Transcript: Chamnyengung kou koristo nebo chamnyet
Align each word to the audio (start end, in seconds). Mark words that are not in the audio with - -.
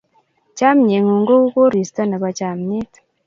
Chamnyengung 0.57 1.23
kou 1.27 1.45
koristo 1.55 2.01
nebo 2.05 2.27
chamnyet 2.37 2.91